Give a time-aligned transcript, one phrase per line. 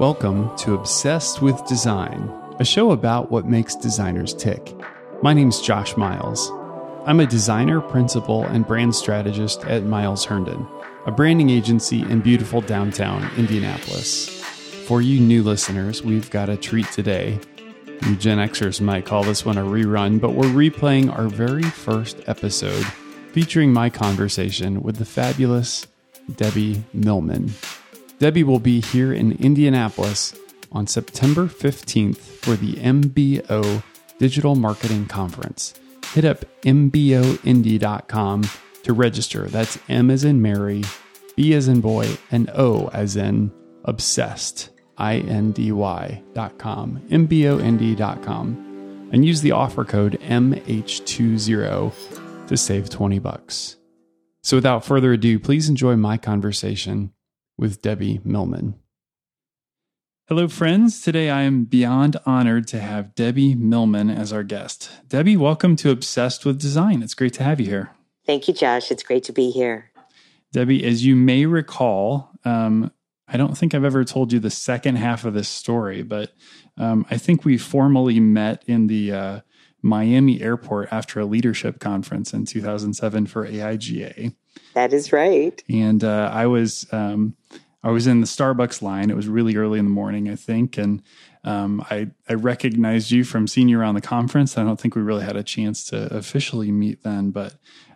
[0.00, 4.74] Welcome to Obsessed with Design, a show about what makes designers tick.
[5.22, 6.50] My name's Josh Miles.
[7.04, 10.66] I'm a designer, principal, and brand strategist at Miles Herndon,
[11.04, 14.42] a branding agency in beautiful downtown Indianapolis.
[14.86, 17.38] For you new listeners, we've got a treat today.
[18.06, 22.26] You Gen Xers might call this one a rerun, but we're replaying our very first
[22.26, 22.86] episode
[23.32, 25.86] featuring my conversation with the fabulous
[26.36, 27.52] Debbie Millman.
[28.20, 30.34] Debbie will be here in Indianapolis
[30.70, 33.82] on September 15th for the MBO
[34.18, 35.72] Digital Marketing Conference.
[36.12, 38.50] Hit up MBOIndy.com
[38.82, 39.46] to register.
[39.46, 40.84] That's M as in Mary,
[41.34, 43.50] B as in boy, and O as in
[43.84, 44.68] obsessed.
[44.98, 53.76] I-N-D-Y.com, MBOIndy.com, and use the offer code MH20 to save 20 bucks.
[54.42, 57.14] So without further ado, please enjoy my conversation
[57.60, 58.74] with Debbie Millman.
[60.28, 61.02] Hello, friends.
[61.02, 64.90] Today I am beyond honored to have Debbie Millman as our guest.
[65.08, 67.02] Debbie, welcome to Obsessed with Design.
[67.02, 67.90] It's great to have you here.
[68.24, 68.90] Thank you, Josh.
[68.90, 69.90] It's great to be here.
[70.52, 72.90] Debbie, as you may recall, um,
[73.28, 76.32] I don't think I've ever told you the second half of this story, but
[76.78, 79.40] um, I think we formally met in the uh,
[79.82, 84.34] Miami airport after a leadership conference in 2007 for AIGA.
[84.74, 85.62] That is right.
[85.68, 87.36] And uh, I was um,
[87.82, 89.10] I was in the Starbucks line.
[89.10, 91.02] It was really early in the morning, I think, and
[91.44, 94.58] um, I I recognized you from seeing you around the conference.
[94.58, 97.54] I don't think we really had a chance to officially meet then, but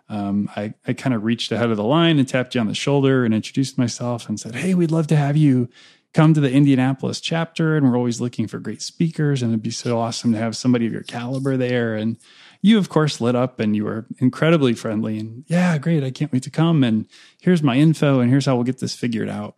[0.09, 2.75] um, I I kind of reached ahead of the line and tapped you on the
[2.75, 5.69] shoulder and introduced myself and said, "Hey, we'd love to have you."
[6.15, 9.69] Come to the Indianapolis chapter, and we're always looking for great speakers, and it'd be
[9.69, 11.95] so awesome to have somebody of your caliber there.
[11.95, 12.17] And
[12.61, 16.31] you of course lit up and you were incredibly friendly and yeah great i can't
[16.33, 17.05] wait to come and
[17.39, 19.53] here's my info and here's how we'll get this figured out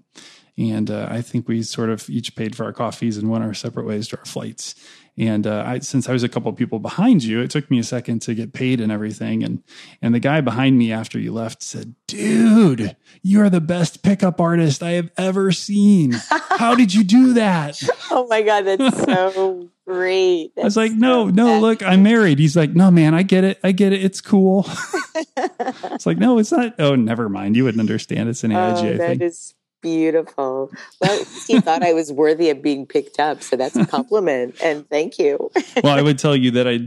[0.58, 3.54] and uh, i think we sort of each paid for our coffees and went our
[3.54, 4.76] separate ways to our flights
[5.18, 7.80] and uh, I, since I was a couple of people behind you, it took me
[7.80, 9.44] a second to get paid and everything.
[9.44, 9.64] And
[10.00, 14.40] and the guy behind me after you left said, "Dude, you are the best pickup
[14.40, 16.14] artist I have ever seen.
[16.30, 20.52] How did you do that?" oh my god, that's so great.
[20.56, 23.24] That's I was like, "No, so no, look, I'm married." He's like, "No, man, I
[23.24, 23.60] get it.
[23.64, 24.04] I get it.
[24.04, 24.68] It's cool."
[25.36, 27.56] it's like, "No, it's not." Oh, never mind.
[27.56, 28.30] You wouldn't understand.
[28.30, 29.22] It's an AIGA oh, that thing.
[29.22, 30.72] Is- beautiful.
[31.02, 34.88] Well, he thought I was worthy of being picked up, so that's a compliment, and
[34.90, 35.52] thank you.
[35.84, 36.80] well, I would tell you that I,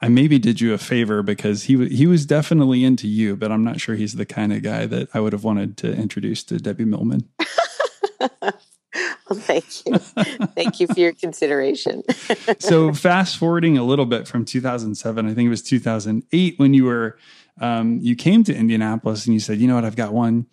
[0.00, 3.64] I maybe did you a favor because he he was definitely into you, but I'm
[3.64, 6.58] not sure he's the kind of guy that I would have wanted to introduce to
[6.58, 7.28] Debbie Millman.
[8.40, 8.52] well,
[9.32, 12.02] thank you, thank you for your consideration.
[12.58, 16.84] so, fast forwarding a little bit from 2007, I think it was 2008 when you
[16.84, 17.18] were.
[17.60, 20.46] Um, you came to Indianapolis and you said, you know what, I've got one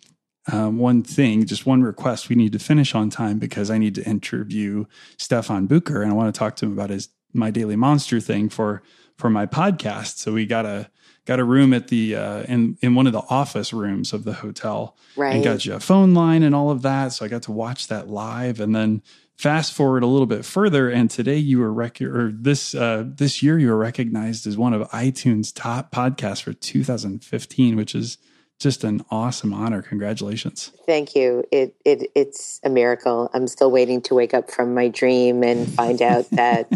[0.50, 2.28] um, one thing, just one request.
[2.28, 4.86] We need to finish on time because I need to interview
[5.16, 8.48] Stefan Bucher and I want to talk to him about his my daily monster thing
[8.48, 8.82] for
[9.16, 10.18] for my podcast.
[10.18, 10.90] So we got a
[11.26, 14.32] got a room at the uh, in in one of the office rooms of the
[14.32, 15.34] hotel, right?
[15.34, 17.12] And got you a phone line and all of that.
[17.12, 19.02] So I got to watch that live, and then
[19.36, 23.42] fast forward a little bit further, and today you were rec- or this uh, this
[23.42, 28.18] year you were recognized as one of iTunes top podcasts for 2015, which is
[28.60, 29.82] just an awesome honor.
[29.82, 30.70] Congratulations.
[30.86, 31.42] Thank you.
[31.50, 33.30] It it it's a miracle.
[33.34, 36.70] I'm still waiting to wake up from my dream and find out that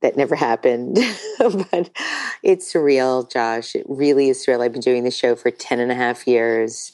[0.00, 0.96] that never happened.
[1.38, 1.90] but
[2.42, 3.76] it's surreal, Josh.
[3.76, 4.62] It really is surreal.
[4.62, 6.92] I've been doing the show for 10 and a half years.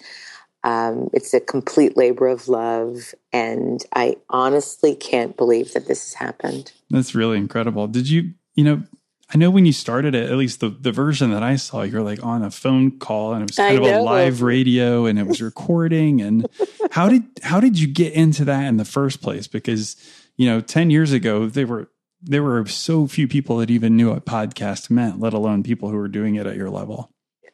[0.63, 3.15] Um, it's a complete labor of love.
[3.33, 6.73] And I honestly can't believe that this has happened.
[6.91, 7.89] That's really incredible.
[7.89, 8.83] Did you, you know,
[9.33, 12.03] I know when you started it, at least the, the version that I saw, you're
[12.03, 15.27] like on a phone call and it was kind of a live radio and it
[15.27, 16.21] was recording.
[16.21, 16.49] And
[16.91, 19.47] how did how did you get into that in the first place?
[19.47, 19.97] Because
[20.37, 21.89] you know, ten years ago, there were
[22.21, 25.97] there were so few people that even knew what podcast meant, let alone people who
[25.97, 27.11] were doing it at your level.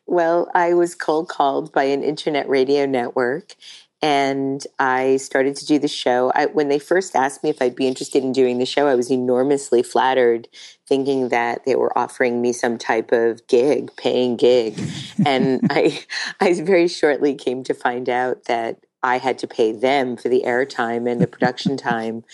[0.06, 3.54] Well, I was cold called by an internet radio network
[4.02, 6.30] and I started to do the show.
[6.34, 8.94] I, when they first asked me if I'd be interested in doing the show, I
[8.94, 10.48] was enormously flattered,
[10.86, 14.78] thinking that they were offering me some type of gig, paying gig.
[15.24, 16.04] and I,
[16.40, 20.42] I very shortly came to find out that I had to pay them for the
[20.44, 22.24] airtime and the production time.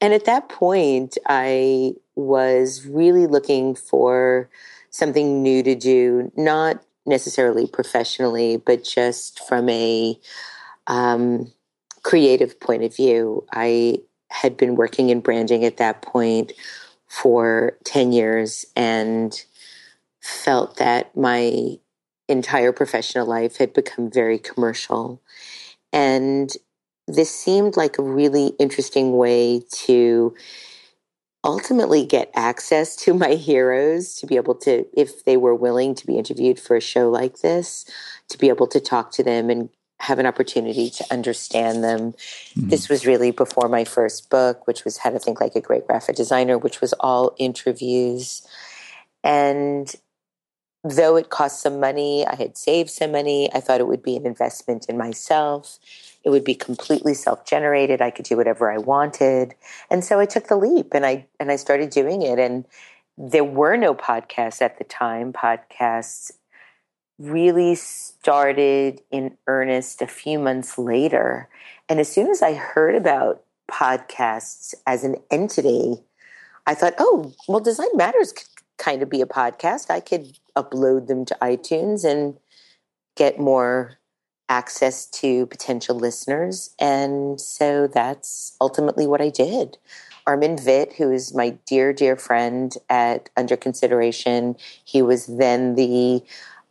[0.00, 4.48] And at that point, I was really looking for
[4.90, 10.18] something new to do, not necessarily professionally, but just from a
[10.90, 11.50] um,
[12.02, 13.46] creative point of view.
[13.52, 16.52] I had been working in branding at that point
[17.06, 19.42] for 10 years and
[20.20, 21.78] felt that my
[22.28, 25.22] entire professional life had become very commercial.
[25.92, 26.50] And
[27.06, 30.34] this seemed like a really interesting way to
[31.44, 36.06] ultimately get access to my heroes to be able to if they were willing to
[36.06, 37.86] be interviewed for a show like this
[38.28, 39.70] to be able to talk to them and
[40.00, 42.68] have an opportunity to understand them mm-hmm.
[42.68, 45.86] this was really before my first book which was how to think like a great
[45.86, 48.46] graphic designer which was all interviews
[49.22, 49.94] and
[50.82, 54.16] though it cost some money i had saved some money i thought it would be
[54.16, 55.78] an investment in myself
[56.24, 58.02] it would be completely self-generated.
[58.02, 59.54] I could do whatever I wanted.
[59.90, 62.64] And so I took the leap and I and I started doing it and
[63.16, 65.32] there were no podcasts at the time.
[65.32, 66.32] Podcasts
[67.20, 71.48] really started in earnest a few months later.
[71.88, 76.02] And as soon as I heard about podcasts as an entity,
[76.66, 79.90] I thought, oh, well, Design Matters could kind of be a podcast.
[79.90, 82.38] I could upload them to iTunes and
[83.16, 83.98] get more
[84.48, 86.74] access to potential listeners.
[86.80, 89.78] And so that's ultimately what I did.
[90.26, 96.22] Armin Vit, who is my dear, dear friend at Under Consideration, he was then the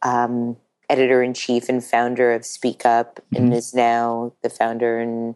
[0.01, 0.57] um,
[0.90, 3.36] editor in chief and founder of Speak Up mm-hmm.
[3.36, 5.36] and is now the founder and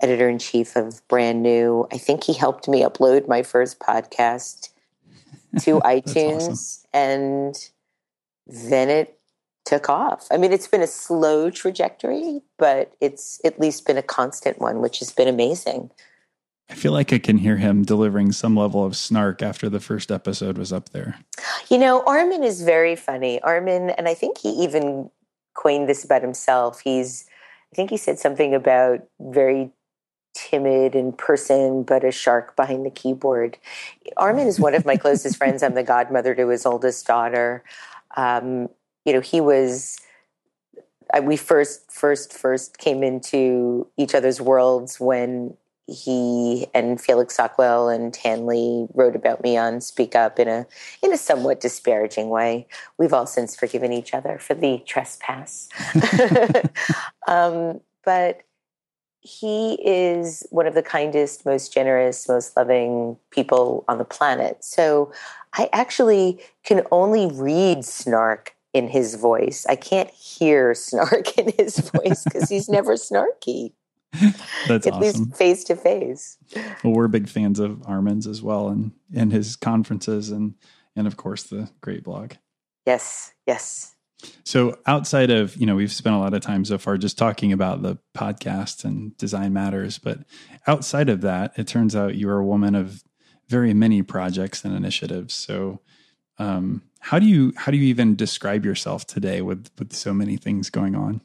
[0.00, 1.86] editor in chief of Brand New.
[1.92, 4.70] I think he helped me upload my first podcast
[5.60, 6.50] to iTunes.
[6.50, 6.88] Awesome.
[6.92, 7.70] And
[8.46, 9.18] then it
[9.64, 10.26] took off.
[10.30, 14.80] I mean, it's been a slow trajectory, but it's at least been a constant one,
[14.80, 15.90] which has been amazing.
[16.72, 20.10] I feel like I can hear him delivering some level of snark after the first
[20.10, 21.18] episode was up there.
[21.68, 23.42] You know, Armin is very funny.
[23.42, 25.10] Armin, and I think he even
[25.52, 26.80] coined this about himself.
[26.80, 27.26] He's,
[27.70, 29.70] I think he said something about very
[30.32, 33.58] timid in person, but a shark behind the keyboard.
[34.16, 35.62] Armin is one of my closest friends.
[35.62, 37.64] I'm the godmother to his oldest daughter.
[38.16, 38.70] Um,
[39.04, 40.00] you know, he was
[41.22, 45.54] we first first first came into each other's worlds when
[45.92, 50.66] he and Felix Sockwell and Tanley wrote about me on Speak Up in a
[51.02, 52.66] in a somewhat disparaging way.
[52.98, 55.68] We've all since forgiven each other for the trespass.
[57.28, 58.42] um, but
[59.20, 64.64] he is one of the kindest, most generous, most loving people on the planet.
[64.64, 65.12] So
[65.54, 69.64] I actually can only read snark in his voice.
[69.68, 73.72] I can't hear snark in his voice because he's never snarky.
[74.68, 75.00] That's at awesome.
[75.00, 76.38] least face to face.
[76.84, 80.54] Well, we're big fans of Armin's as well, and and his conferences, and
[80.94, 82.32] and of course the great blog.
[82.86, 83.94] Yes, yes.
[84.44, 87.52] So outside of you know, we've spent a lot of time so far just talking
[87.52, 90.18] about the podcast and design matters, but
[90.66, 93.02] outside of that, it turns out you are a woman of
[93.48, 95.34] very many projects and initiatives.
[95.34, 95.80] So
[96.38, 100.36] um, how do you how do you even describe yourself today with with so many
[100.36, 101.22] things going on?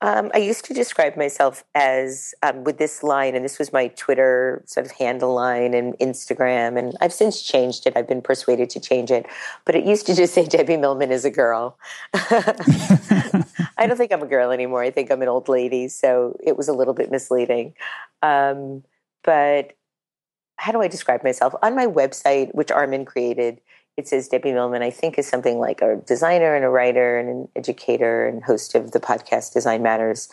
[0.00, 3.88] Um, I used to describe myself as um, with this line, and this was my
[3.88, 7.96] Twitter sort of handle line and Instagram, and I've since changed it.
[7.96, 9.26] I've been persuaded to change it,
[9.64, 11.76] but it used to just say Debbie Millman is a girl.
[12.14, 14.82] I don't think I'm a girl anymore.
[14.82, 17.74] I think I'm an old lady, so it was a little bit misleading.
[18.22, 18.84] Um,
[19.24, 19.72] but
[20.58, 23.60] how do I describe myself on my website, which Armin created?
[23.98, 27.28] It says Debbie Millman, I think, is something like a designer and a writer and
[27.28, 30.28] an educator and host of the podcast Design Matters.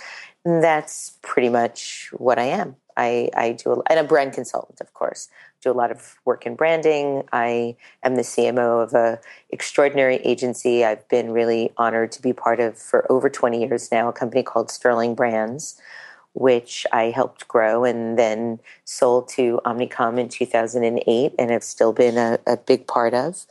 [0.45, 2.75] And that's pretty much what I am.
[2.95, 5.29] I, I do, a, and a brand consultant, of course.
[5.63, 7.23] Do a lot of work in branding.
[7.33, 10.85] I am the CMO of a extraordinary agency.
[10.85, 14.43] I've been really honored to be part of for over 20 years now, a company
[14.43, 15.81] called Sterling Brands,
[16.35, 22.17] which I helped grow and then sold to Omnicom in 2008 and have still been
[22.17, 23.45] a, a, big part of.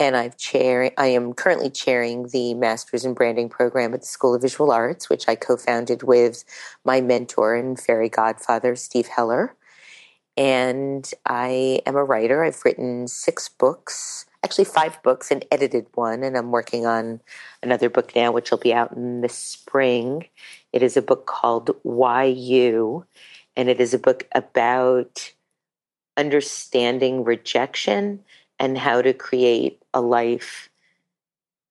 [0.00, 4.34] And I've chair, I am currently chairing the Masters in Branding program at the School
[4.34, 6.42] of Visual Arts, which I co-founded with
[6.86, 9.54] my mentor and fairy godfather, Steve Heller.
[10.34, 12.42] And I am a writer.
[12.42, 16.22] I've written six books, actually five books and edited one.
[16.22, 17.20] And I'm working on
[17.62, 20.24] another book now, which will be out in the spring
[20.72, 23.04] it is a book called Why You,
[23.56, 25.32] and it is a book about
[26.16, 28.20] understanding rejection
[28.58, 30.68] and how to create a life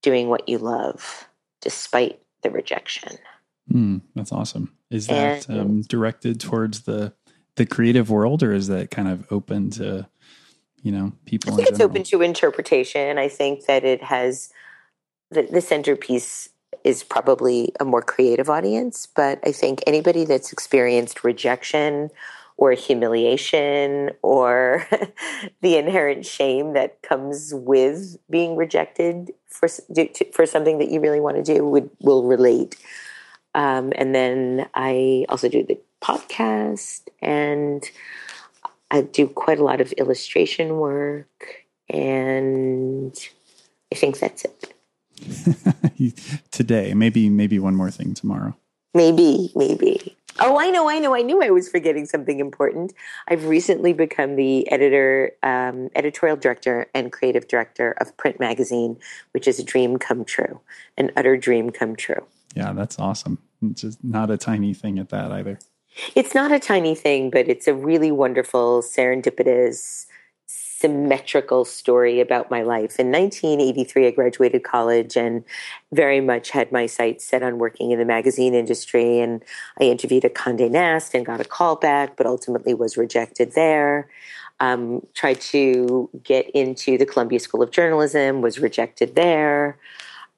[0.01, 1.27] doing what you love
[1.62, 3.17] despite the rejection.
[3.72, 4.75] Mm, that's awesome.
[4.89, 7.13] Is that and, um, directed towards the
[7.55, 10.08] the creative world, or is that kind of open to
[10.81, 11.53] you know people?
[11.53, 13.17] I think it's open to interpretation.
[13.17, 14.51] I think that it has
[15.29, 16.50] the, the centerpiece
[16.84, 22.10] is probably a more creative audience, but I think anybody that's experienced rejection
[22.58, 24.88] or humiliation or
[25.62, 29.68] the inherent shame that comes with being rejected for
[30.34, 32.75] for something that you really want to do would will relate.
[33.54, 37.84] Um, and then I also do the podcast and
[38.90, 41.66] I do quite a lot of illustration work.
[41.90, 43.18] And
[43.92, 44.71] I think that's it.
[46.51, 48.56] Today, maybe, maybe one more thing tomorrow.
[48.94, 50.16] Maybe, maybe.
[50.40, 51.13] Oh, I know, I know.
[51.13, 52.94] I knew I was forgetting something important.
[53.28, 58.98] I've recently become the editor, um, editorial director, and creative director of Print Magazine,
[59.32, 60.60] which is a dream come true,
[60.98, 62.25] an utter dream come true.
[62.56, 63.40] Yeah, that's awesome.
[63.62, 65.60] It's just not a tiny thing at that either.
[66.16, 70.06] It's not a tiny thing, but it's a really wonderful, serendipitous,
[70.48, 73.00] symmetrical story about my life.
[73.00, 75.44] In 1983, I graduated college and
[75.92, 79.20] very much had my sights set on working in the magazine industry.
[79.20, 79.44] And
[79.80, 84.10] I interviewed at Condé Nast and got a call back, but ultimately was rejected there.
[84.60, 89.78] Um, tried to get into the Columbia School of Journalism, was rejected there.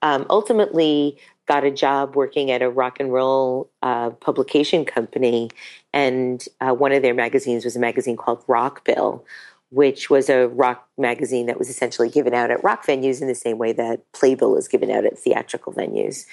[0.02, 5.50] Um, ultimately, got a job working at a rock and roll uh, publication company,
[5.92, 9.24] and uh, one of their magazines was a magazine called Rockbill,
[9.74, 13.34] which was a rock magazine that was essentially given out at rock venues in the
[13.34, 16.26] same way that Playbill is given out at theatrical venues.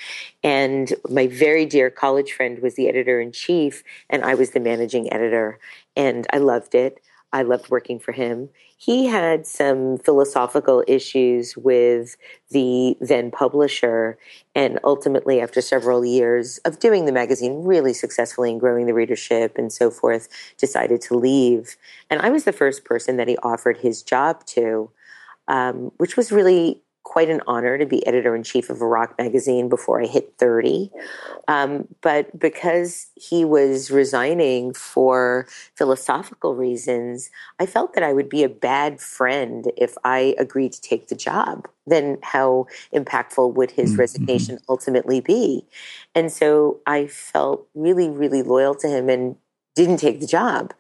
[0.45, 4.61] And my very dear college friend was the editor in chief, and I was the
[4.61, 5.59] managing editor,
[5.97, 7.01] and I loved it.
[7.33, 8.49] I loved working for him.
[8.77, 12.17] He had some philosophical issues with
[12.51, 14.19] the then publisher,
[14.55, 19.59] and ultimately, after several years of doing the magazine really successfully and growing the readership
[19.59, 21.77] and so forth, decided to leave.
[22.09, 24.91] And I was the first person that he offered his job to,
[25.47, 26.81] um, which was really
[27.11, 30.33] quite an honor to be editor in chief of a rock magazine before I hit
[30.39, 30.93] 30.
[31.49, 38.45] Um, but because he was resigning for philosophical reasons, I felt that I would be
[38.45, 41.67] a bad friend if I agreed to take the job.
[41.85, 44.01] Then how impactful would his mm-hmm.
[44.01, 45.67] resignation ultimately be?
[46.15, 49.35] And so I felt really, really loyal to him and
[49.75, 50.75] didn't take the job.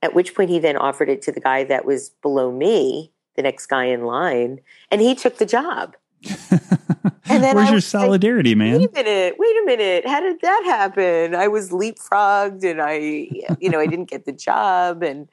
[0.00, 3.42] At which point he then offered it to the guy that was below me the
[3.42, 4.60] next guy in line,
[4.90, 5.96] and he took the job.
[6.50, 8.78] and then where's your solidarity, like, man?
[8.78, 10.06] Wait a minute, wait a minute.
[10.06, 11.34] How did that happen?
[11.34, 12.94] I was leapfrogged, and I,
[13.60, 15.28] you know, I didn't get the job, and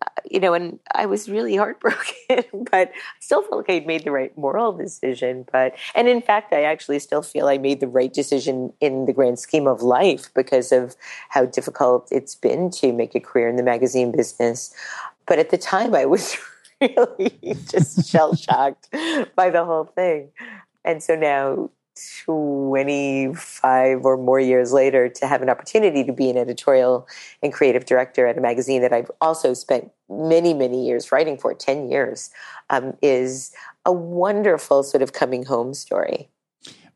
[0.00, 2.44] uh, you know, and I was really heartbroken.
[2.70, 5.44] but I still felt like I'd made the right moral decision.
[5.50, 9.12] But and in fact, I actually still feel I made the right decision in the
[9.12, 10.94] grand scheme of life because of
[11.30, 14.72] how difficult it's been to make a career in the magazine business.
[15.26, 16.36] But at the time, I was
[16.96, 18.88] really just shell shocked
[19.34, 20.30] by the whole thing.
[20.84, 21.70] And so now,
[22.24, 27.08] 25 or more years later, to have an opportunity to be an editorial
[27.42, 31.52] and creative director at a magazine that I've also spent many, many years writing for
[31.54, 32.30] 10 years
[32.70, 33.52] um, is
[33.84, 36.28] a wonderful sort of coming home story.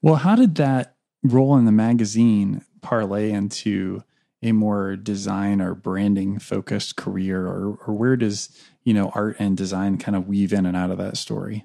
[0.01, 4.03] Well, how did that role in the magazine parlay into
[4.43, 8.49] a more design or branding focused career or, or where does
[8.85, 11.65] you know art and design kind of weave in and out of that story?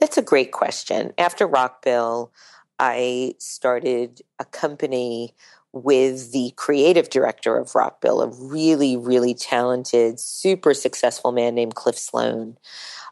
[0.00, 1.12] That's a great question.
[1.18, 2.30] After rockbill
[2.78, 5.34] i started a company
[5.72, 11.98] with the creative director of rockbill a really really talented super successful man named cliff
[11.98, 12.56] sloan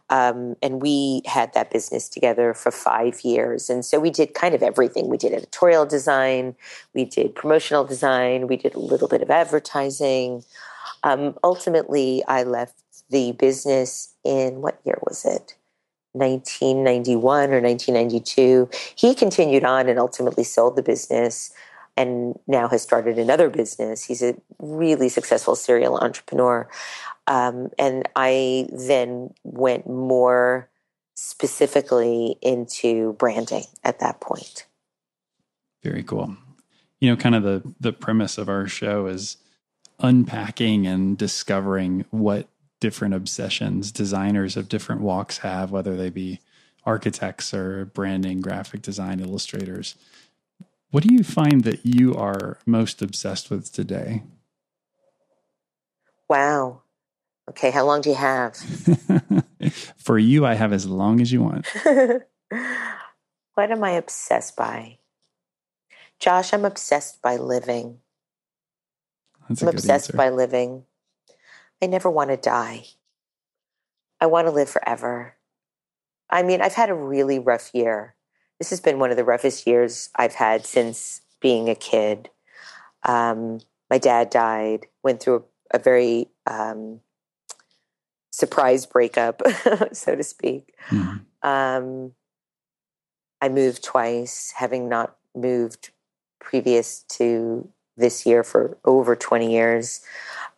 [0.08, 3.68] um, and we had that business together for five years.
[3.68, 5.08] And so we did kind of everything.
[5.08, 6.54] We did editorial design,
[6.94, 10.44] we did promotional design, we did a little bit of advertising.
[11.02, 15.54] Um, ultimately, I left the business in what year was it?
[16.12, 18.70] 1991 or 1992.
[18.94, 21.52] He continued on and ultimately sold the business
[21.96, 24.04] and now has started another business.
[24.04, 26.68] He's a really successful serial entrepreneur.
[27.26, 30.68] Um, and I then went more
[31.14, 34.66] specifically into branding at that point.
[35.82, 36.36] Very cool.
[37.00, 39.36] You know, kind of the the premise of our show is
[39.98, 42.48] unpacking and discovering what
[42.80, 46.40] different obsessions designers of different walks have, whether they be
[46.84, 49.96] architects or branding, graphic design, illustrators.
[50.90, 54.22] What do you find that you are most obsessed with today?
[56.28, 56.82] Wow.
[57.56, 58.54] Okay, how long do you have?
[59.96, 61.66] For you, I have as long as you want.
[63.54, 64.98] what am I obsessed by?
[66.20, 68.00] Josh, I'm obsessed by living.
[69.48, 70.16] That's I'm obsessed answer.
[70.18, 70.84] by living.
[71.80, 72.84] I never want to die.
[74.20, 75.36] I want to live forever.
[76.28, 78.16] I mean, I've had a really rough year.
[78.58, 82.28] This has been one of the roughest years I've had since being a kid.
[83.02, 87.00] Um, my dad died, went through a, a very um,
[88.36, 89.40] surprise breakup,
[89.92, 90.74] so to speak.
[90.90, 91.48] Mm-hmm.
[91.48, 92.12] Um,
[93.40, 95.90] I moved twice, having not moved
[96.38, 97.66] previous to
[97.96, 100.02] this year for over 20 years.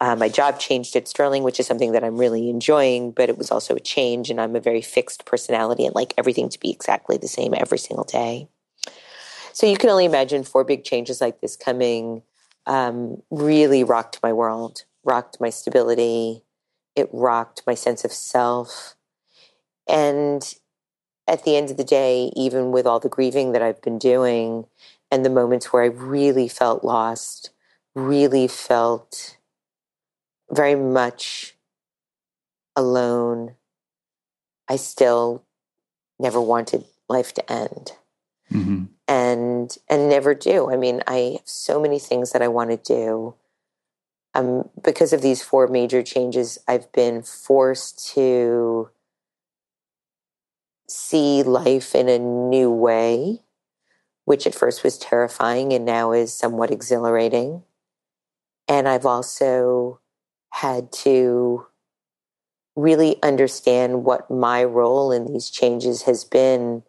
[0.00, 3.38] Uh, my job changed at Sterling, which is something that I'm really enjoying, but it
[3.38, 6.72] was also a change, and I'm a very fixed personality and like everything to be
[6.72, 8.48] exactly the same every single day.
[9.52, 12.22] So you can only imagine four big changes like this coming
[12.66, 16.42] um, really rocked my world, rocked my stability,
[16.98, 18.96] it rocked my sense of self.
[19.88, 20.42] And
[21.26, 24.66] at the end of the day, even with all the grieving that I've been doing
[25.10, 27.50] and the moments where I really felt lost,
[27.94, 29.36] really felt
[30.50, 31.56] very much
[32.74, 33.54] alone,
[34.68, 35.44] I still
[36.18, 37.92] never wanted life to end.
[38.52, 38.84] Mm-hmm.
[39.06, 40.70] And and never do.
[40.70, 43.34] I mean, I have so many things that I want to do.
[44.38, 48.88] Um, because of these four major changes, I've been forced to
[50.88, 53.40] see life in a new way,
[54.26, 57.64] which at first was terrifying and now is somewhat exhilarating.
[58.68, 59.98] And I've also
[60.52, 61.66] had to
[62.76, 66.84] really understand what my role in these changes has been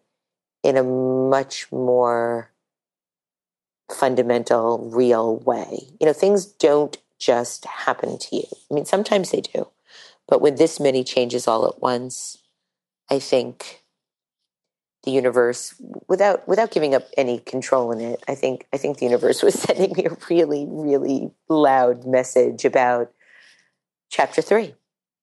[0.62, 2.52] in a much more
[3.90, 5.88] fundamental, real way.
[5.98, 8.46] You know, things don't just happen to you.
[8.70, 9.68] I mean, sometimes they do,
[10.26, 12.38] but with this many changes all at once,
[13.10, 13.84] I think
[15.04, 15.74] the universe
[16.08, 19.54] without without giving up any control in it i think i think the universe was
[19.54, 23.10] sending me a really really loud message about
[24.10, 24.74] chapter 3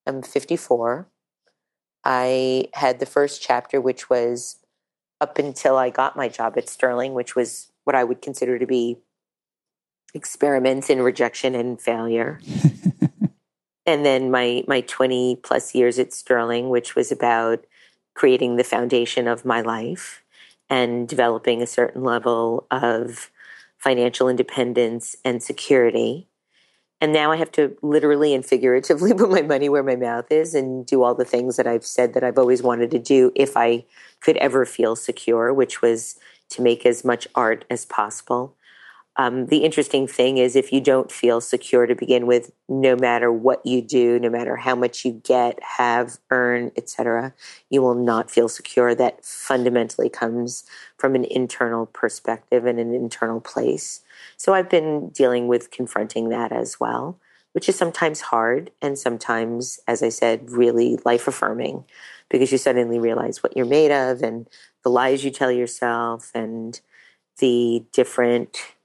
[0.07, 1.07] i'm 54
[2.03, 4.57] i had the first chapter which was
[5.21, 8.65] up until i got my job at sterling which was what i would consider to
[8.65, 8.97] be
[10.17, 12.41] experiments in rejection and failure
[13.85, 17.63] and then my my 20 plus years at sterling which was about
[18.17, 20.23] creating the foundation of my life
[20.69, 23.31] and developing a certain level of
[23.77, 26.27] financial independence and security.
[26.99, 30.55] And now I have to literally and figuratively put my money where my mouth is
[30.55, 33.55] and do all the things that I've said that I've always wanted to do if
[33.55, 33.85] I
[34.19, 36.17] could ever feel secure, which was
[36.49, 38.55] to make as much art as possible
[39.19, 43.31] um, the interesting thing is if you don't feel secure to begin with no matter
[43.31, 47.33] what you do no matter how much you get have earn etc
[47.69, 48.93] you will not feel secure.
[48.95, 50.63] That fundamentally comes
[50.97, 54.01] from an internal perspective and an internal place.
[54.37, 57.19] So i've been dealing with confronting that as well
[57.53, 61.83] which is sometimes hard and sometimes as i said really life affirming
[62.29, 64.47] because you suddenly realize what you're made of and
[64.83, 66.81] the lies you tell yourself and
[67.39, 68.75] the different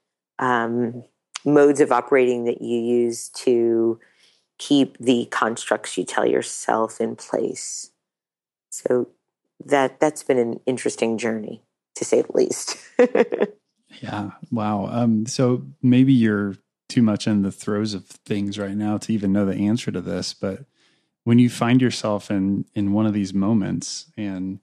[0.43, 1.05] um,
[1.45, 4.01] modes of operating that you use to
[4.59, 7.93] keep the constructs you tell yourself in place.
[8.71, 9.09] So
[9.65, 11.63] that that's been an interesting journey,
[11.95, 12.77] to say the least.
[14.03, 14.33] yeah.
[14.51, 14.89] Wow.
[14.91, 16.57] Um, so maybe you're
[16.89, 20.01] too much in the throes of things right now to even know the answer to
[20.01, 20.65] this, but
[21.23, 24.59] when you find yourself in in one of these moments and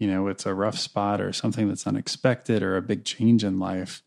[0.00, 3.60] you know it's a rough spot or something that's unexpected or a big change in
[3.60, 4.02] life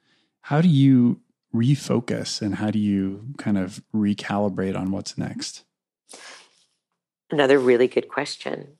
[0.45, 1.19] how do you
[1.55, 5.63] refocus and how do you kind of recalibrate on what's next?
[7.31, 8.77] Another really good question.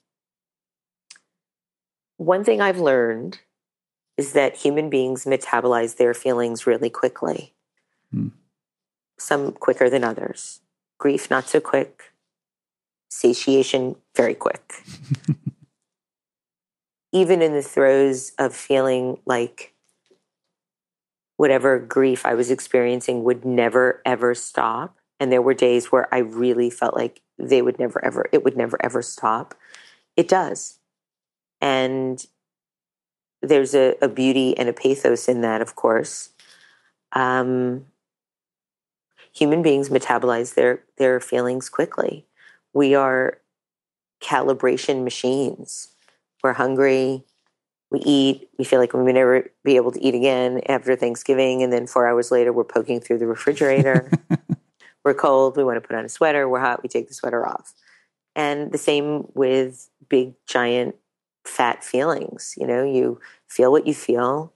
[2.17, 3.39] One thing I've learned
[4.15, 7.55] is that human beings metabolize their feelings really quickly.
[8.11, 8.27] Hmm.
[9.17, 10.61] Some quicker than others.
[10.99, 12.13] Grief, not so quick.
[13.09, 14.83] Satiation, very quick.
[17.11, 19.74] Even in the throes of feeling like
[21.37, 24.97] whatever grief I was experiencing would never ever stop.
[25.19, 28.57] And there were days where I really felt like they would never ever, it would
[28.57, 29.55] never ever stop.
[30.15, 30.79] It does.
[31.61, 32.25] And
[33.41, 36.29] there's a, a beauty and a pathos in that, of course.
[37.13, 37.85] Um,
[39.33, 42.25] human beings metabolize their, their feelings quickly.
[42.73, 43.39] We are
[44.21, 45.89] calibration machines.
[46.43, 47.23] We're hungry,
[47.95, 51.63] we eat, we feel like we may never be able to eat again after Thanksgiving.
[51.63, 54.11] And then four hours later, we're poking through the refrigerator.
[55.05, 56.49] we're cold, we want to put on a sweater.
[56.49, 57.73] We're hot, we take the sweater off.
[58.35, 60.95] And the same with big, giant,
[61.45, 62.55] fat feelings.
[62.57, 64.51] You know, you feel what you feel.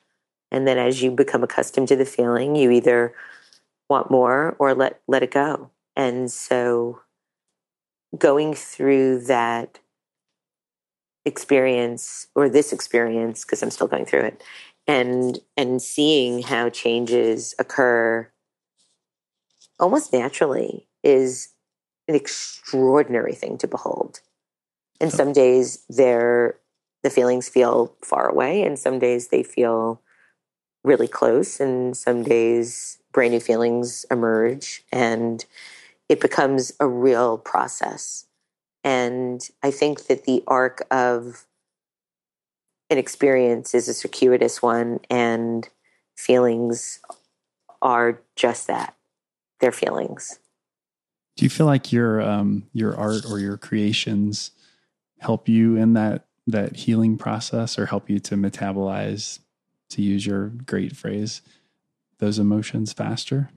[0.51, 3.13] And then as you become accustomed to the feeling, you either
[3.89, 5.69] want more or let, let it go.
[5.95, 6.99] And so
[8.17, 9.79] going through that
[11.29, 14.43] experience or this experience because I'm still going through it
[14.89, 18.27] and and seeing how changes occur
[19.79, 21.49] almost naturally is
[22.07, 24.19] an extraordinary thing to behold.
[24.99, 26.55] And some days they're
[27.03, 30.01] the feelings feel far away and some days they feel
[30.83, 35.45] really close and some days brand new feelings emerge and
[36.09, 38.25] it becomes a real process.
[38.83, 41.45] And I think that the arc of
[42.89, 45.67] an experience is a circuitous one, and
[46.17, 46.99] feelings
[47.81, 48.95] are just that
[49.59, 50.39] they're feelings.
[51.35, 54.51] Do you feel like your um, your art or your creations
[55.19, 59.39] help you in that that healing process, or help you to metabolize,
[59.89, 61.41] to use your great phrase,
[62.17, 63.49] those emotions faster?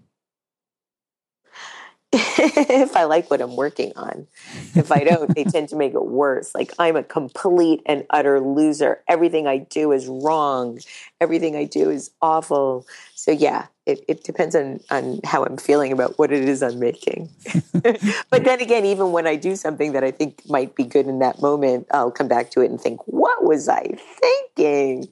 [2.15, 4.27] if I like what I'm working on.
[4.75, 6.55] If I don't, they tend to make it worse.
[6.55, 9.03] Like I'm a complete and utter loser.
[9.09, 10.79] Everything I do is wrong.
[11.23, 12.87] Everything I do is awful.
[13.15, 16.79] So yeah, it, it depends on, on how I'm feeling about what it is I'm
[16.79, 17.31] making.
[17.73, 21.21] but then again, even when I do something that I think might be good in
[21.21, 23.87] that moment, I'll come back to it and think, what was I
[24.21, 25.09] thinking?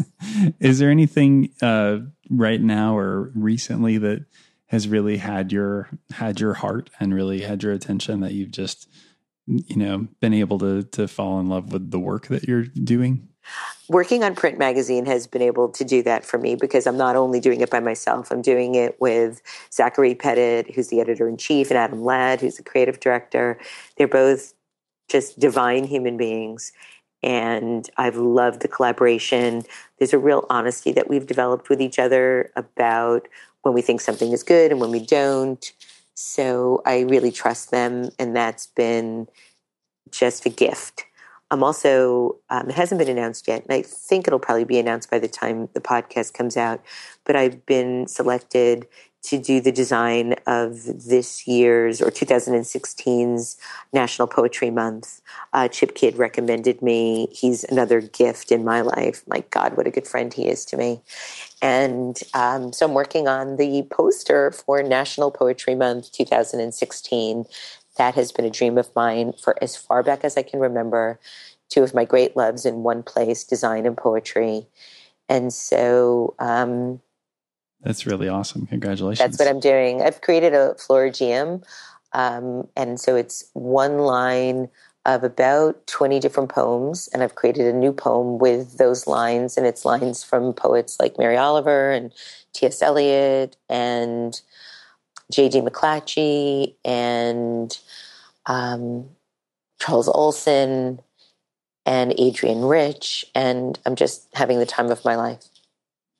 [0.60, 1.98] is there anything uh,
[2.30, 4.24] right now or recently that
[4.68, 8.88] has really had your had your heart and really had your attention that you've just
[9.46, 13.28] you know been able to to fall in love with the work that you're doing
[13.88, 17.16] working on print magazine has been able to do that for me because i'm not
[17.16, 19.40] only doing it by myself i'm doing it with
[19.72, 23.58] zachary petit who's the editor-in-chief and adam ladd who's the creative director
[23.96, 24.52] they're both
[25.08, 26.72] just divine human beings
[27.22, 29.64] and I've loved the collaboration.
[29.98, 33.26] There's a real honesty that we've developed with each other about
[33.62, 35.72] when we think something is good and when we don't.
[36.14, 39.28] So I really trust them, and that's been
[40.10, 41.04] just a gift.
[41.50, 45.10] I'm also, um, it hasn't been announced yet, and I think it'll probably be announced
[45.10, 46.82] by the time the podcast comes out,
[47.24, 48.86] but I've been selected
[49.20, 53.56] to do the design of this year's or 2016's
[53.92, 55.20] National Poetry Month.
[55.52, 57.28] Uh, Chip Kidd recommended me.
[57.32, 59.22] He's another gift in my life.
[59.26, 61.00] My God, what a good friend he is to me.
[61.60, 67.44] And um, so I'm working on the poster for National Poetry Month 2016.
[67.96, 71.18] That has been a dream of mine for as far back as I can remember.
[71.68, 74.66] Two of my great loves in one place design and poetry.
[75.28, 77.00] And so, um,
[77.82, 78.66] that's really awesome.
[78.66, 79.18] Congratulations.
[79.18, 80.02] That's what I'm doing.
[80.02, 81.62] I've created a Florilegium.
[82.12, 84.68] Um, and so it's one line
[85.14, 87.08] of about 20 different poems.
[87.12, 89.56] And I've created a new poem with those lines.
[89.56, 92.12] And it's lines from poets like Mary Oliver and
[92.52, 92.82] T.S.
[92.82, 94.40] Eliot and
[95.32, 95.60] J.D.
[95.60, 97.78] McClatchy and
[98.46, 99.08] um,
[99.80, 101.00] Charles Olson
[101.86, 103.24] and Adrienne Rich.
[103.34, 105.44] And I'm just having the time of my life.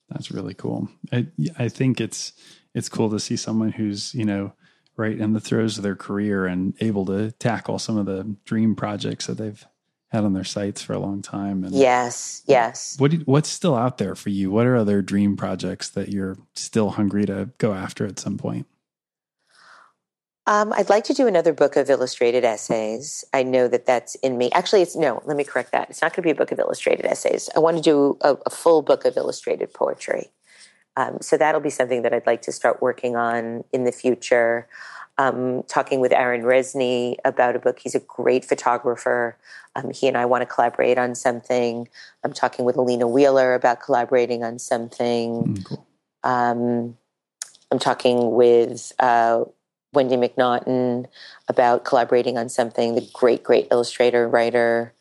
[0.08, 0.88] That's really cool.
[1.12, 1.26] I,
[1.58, 2.32] I think it's
[2.74, 4.52] it's cool to see someone who's you know
[4.98, 8.74] right in the throes of their career and able to tackle some of the dream
[8.74, 9.64] projects that they've
[10.08, 11.64] had on their sites for a long time.
[11.64, 12.96] And yes, yes.
[12.98, 14.50] What what's still out there for you?
[14.50, 18.66] What are other dream projects that you're still hungry to go after at some point?
[20.46, 23.22] Um, I'd like to do another book of illustrated essays.
[23.34, 24.50] I know that that's in me.
[24.52, 25.22] Actually, it's no.
[25.26, 25.90] Let me correct that.
[25.90, 27.50] It's not going to be a book of illustrated essays.
[27.54, 30.30] I want to do a, a full book of illustrated poetry.
[30.98, 34.66] Um, so that'll be something that I'd like to start working on in the future.
[35.16, 37.78] Um, talking with Aaron Resney about a book.
[37.78, 39.36] He's a great photographer.
[39.76, 41.88] Um, he and I want to collaborate on something.
[42.24, 45.44] I'm talking with Alina Wheeler about collaborating on something.
[45.44, 45.86] Mm, cool.
[46.24, 46.96] Um,
[47.70, 49.44] I'm talking with uh,
[49.92, 51.06] Wendy MacNaughton
[51.46, 52.96] about collaborating on something.
[52.96, 54.92] The great, great illustrator, writer,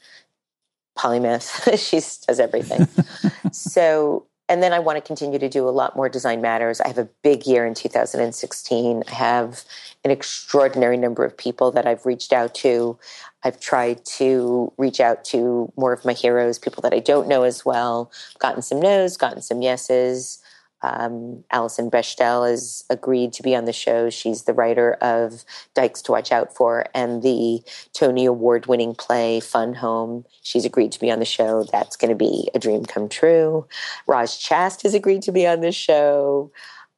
[0.96, 1.76] polymath.
[1.90, 2.88] she does everything.
[3.52, 6.80] so, and then I want to continue to do a lot more Design Matters.
[6.80, 9.04] I have a big year in 2016.
[9.08, 9.64] I have
[10.06, 12.98] an extraordinary number of people that I've reached out to.
[13.44, 17.44] I've tried to reach out to more of my heroes, people that I don't know
[17.44, 18.12] as well.
[18.40, 20.40] Gotten some no's, gotten some yeses.
[20.84, 24.10] Um, Alison Bechdel has agreed to be on the show.
[24.10, 27.62] She's the writer of Dykes to Watch Out For and the
[27.94, 30.26] Tony Award winning play Fun Home.
[30.44, 31.64] She's agreed to be on the show.
[31.72, 33.68] That's going to be a dream come true.
[34.06, 36.52] Roz Chast has agreed to be on the show.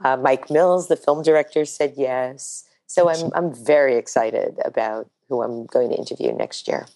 [0.03, 2.65] Uh, Mike Mills, the film director, said yes.
[2.87, 6.87] So I'm, I'm very excited about who I'm going to interview next year.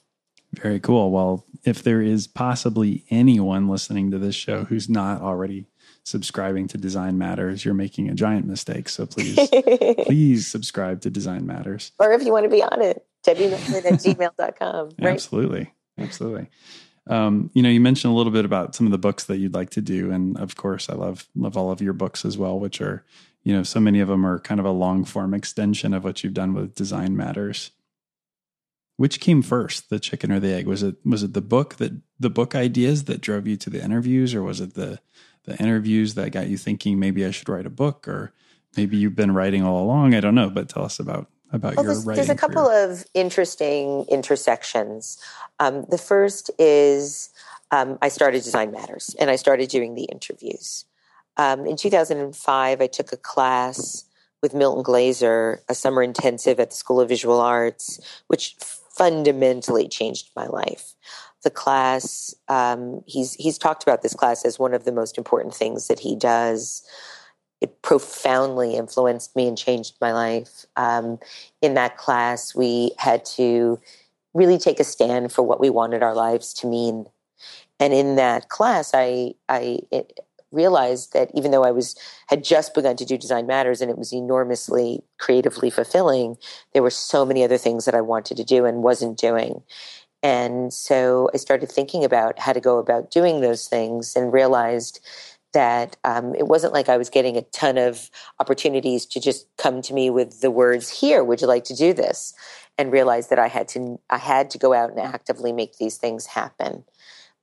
[0.54, 1.12] Very cool.
[1.12, 5.65] Well, if there is possibly anyone listening to this show who's not already
[6.04, 8.89] subscribing to Design Matters, you're making a giant mistake.
[8.89, 9.38] So please,
[10.06, 11.92] please subscribe to Design Matters.
[12.00, 13.94] Or if you want to be on it, debbiemillman at
[14.38, 14.89] gmail.com.
[15.00, 15.13] Right?
[15.13, 15.74] Absolutely.
[15.98, 16.50] Absolutely.
[17.08, 19.54] Um, you know, you mentioned a little bit about some of the books that you'd
[19.54, 20.12] like to do.
[20.12, 23.06] And of course, I love, love all of your books as well, which are,
[23.44, 26.24] you know, so many of them are kind of a long form extension of what
[26.24, 27.72] you've done with Design Matters.
[28.96, 30.68] Which came first, the chicken or the egg?
[30.68, 33.84] Was it was it the book that the book ideas that drove you to the
[33.84, 35.00] interviews, or was it the
[35.43, 38.08] the interviews that got you thinking maybe I should write a book?
[38.08, 38.34] Or
[38.75, 40.13] maybe you've been writing all along.
[40.13, 42.25] I don't know, but tell us about about well, your there's, writing.
[42.25, 42.91] There's a couple career.
[42.91, 45.19] of interesting intersections.
[45.60, 47.29] Um, the first is
[47.71, 50.86] um, I started Design Matters, and I started doing the interviews.
[51.38, 54.06] Um, in 2005, I took a class
[54.41, 60.29] with Milton Glaser, a summer intensive at the School of Visual Arts, which fundamentally changed
[60.36, 60.93] my life.
[61.43, 65.53] The class, um, he's he's talked about this class as one of the most important
[65.53, 66.84] things that he does.
[67.62, 70.65] It profoundly influenced me and changed my life.
[70.75, 71.19] Um,
[71.62, 73.79] in that class, we had to
[74.34, 77.06] really take a stand for what we wanted our lives to mean.
[77.79, 80.19] And in that class, I I it,
[80.53, 81.95] realized that even though I was
[82.27, 86.38] had just begun to do Design Matters and it was enormously creatively fulfilling,
[86.73, 89.63] there were so many other things that I wanted to do and wasn't doing.
[90.24, 95.02] And so I started thinking about how to go about doing those things and realized
[95.54, 98.10] that um, it wasn't like I was getting a ton of
[98.40, 101.94] opportunities to just come to me with the words, "Here, would you like to do
[101.94, 102.34] this?"
[102.78, 105.98] and realized that I had to I had to go out and actively make these
[105.98, 106.86] things happen.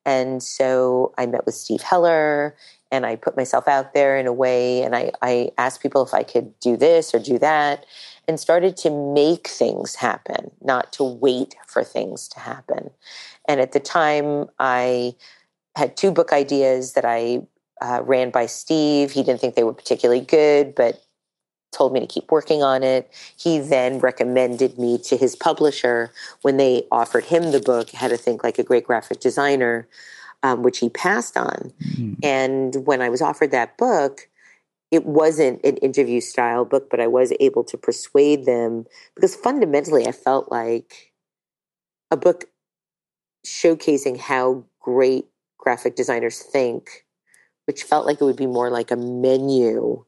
[0.06, 2.56] And so I met with Steve Heller
[2.90, 6.14] and I put myself out there in a way and I, I asked people if
[6.14, 7.84] I could do this or do that
[8.28, 12.90] and started to make things happen, not to wait for things to happen.
[13.48, 15.14] And at the time, I
[15.76, 17.42] had two book ideas that I
[17.80, 19.10] uh, ran by Steve.
[19.12, 21.02] He didn't think they were particularly good, but
[21.72, 23.08] told me to keep working on it.
[23.36, 28.16] He then recommended me to his publisher when they offered him the book, How to
[28.16, 29.88] Think Like a Great Graphic Designer
[30.42, 31.72] um, which he passed on.
[31.82, 32.14] Mm-hmm.
[32.22, 34.28] And when I was offered that book,
[34.90, 40.06] it wasn't an interview style book, but I was able to persuade them because fundamentally
[40.06, 41.12] I felt like
[42.10, 42.46] a book
[43.46, 45.26] showcasing how great
[45.58, 47.06] graphic designers think,
[47.66, 50.04] which felt like it would be more like a menu,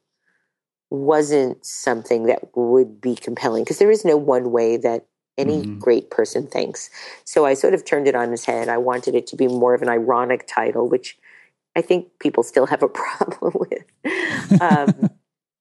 [0.90, 5.06] wasn't something that would be compelling because there is no one way that
[5.38, 5.78] any mm-hmm.
[5.78, 6.90] great person thinks.
[7.24, 8.68] So I sort of turned it on its head.
[8.68, 11.16] I wanted it to be more of an ironic title, which
[11.74, 13.84] I think people still have a problem with.
[14.60, 15.08] Um,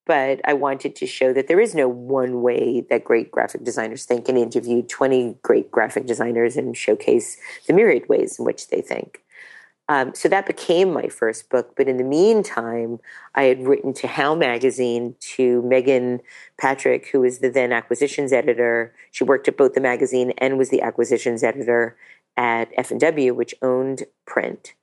[0.04, 4.04] but I wanted to show that there is no one way that great graphic designers
[4.04, 8.80] think and interview 20 great graphic designers and showcase the myriad ways in which they
[8.80, 9.22] think.
[9.88, 11.74] Um, so that became my first book.
[11.76, 12.98] But in the meantime,
[13.34, 16.20] I had written to How Magazine to Megan
[16.58, 18.94] Patrick, who was the then acquisitions editor.
[19.10, 21.96] She worked at both the magazine and was the acquisitions editor
[22.36, 24.74] at F&W, which owned print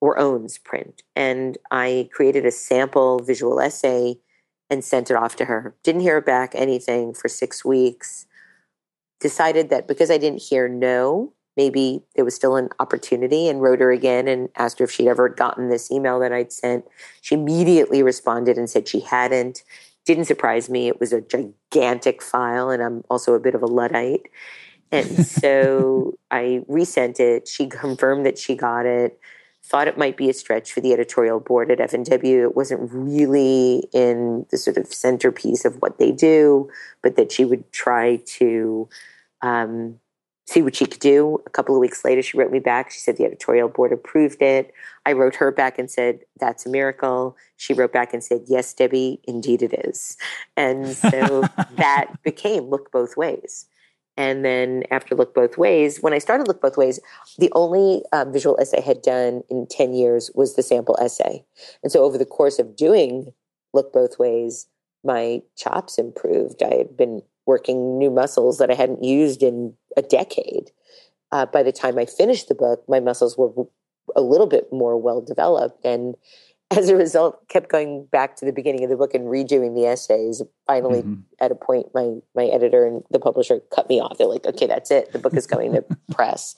[0.00, 1.02] or owns print.
[1.16, 4.18] And I created a sample visual essay
[4.70, 5.74] and sent it off to her.
[5.82, 8.26] Didn't hear back anything for six weeks.
[9.20, 13.80] Decided that because I didn't hear no, maybe there was still an opportunity and wrote
[13.80, 16.84] her again and asked her if she'd ever gotten this email that I'd sent.
[17.20, 19.64] She immediately responded and said she hadn't.
[20.06, 20.86] Didn't surprise me.
[20.86, 24.28] It was a gigantic file, and I'm also a bit of a Luddite.
[24.92, 27.48] And so I resent it.
[27.48, 29.18] She confirmed that she got it.
[29.68, 32.42] Thought it might be a stretch for the editorial board at F&W.
[32.42, 36.70] It wasn't really in the sort of centerpiece of what they do,
[37.02, 38.88] but that she would try to
[39.42, 40.00] um,
[40.46, 41.42] see what she could do.
[41.46, 42.90] A couple of weeks later, she wrote me back.
[42.90, 44.72] She said the editorial board approved it.
[45.04, 47.36] I wrote her back and said, That's a miracle.
[47.58, 50.16] She wrote back and said, Yes, Debbie, indeed it is.
[50.56, 51.42] And so
[51.76, 53.66] that became Look Both Ways.
[54.18, 56.98] And then after Look Both Ways, when I started Look Both Ways,
[57.38, 61.44] the only um, visual essay I had done in 10 years was the sample essay.
[61.84, 63.32] And so over the course of doing
[63.72, 64.66] Look Both Ways,
[65.04, 66.64] my chops improved.
[66.64, 70.72] I had been working new muscles that I hadn't used in a decade.
[71.30, 73.52] Uh, by the time I finished the book, my muscles were
[74.16, 75.84] a little bit more well developed.
[75.84, 76.16] And
[76.70, 79.86] as a result, kept going back to the beginning of the book and redoing the
[79.86, 80.42] essays.
[80.66, 81.22] Finally, mm-hmm.
[81.40, 84.18] at a point, my my editor and the publisher cut me off.
[84.18, 85.12] They're like, "Okay, that's it.
[85.12, 86.54] The book is going to press."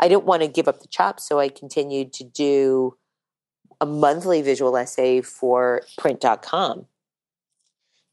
[0.00, 2.96] I didn't want to give up the chops, so I continued to do
[3.80, 6.86] a monthly visual essay for print.com.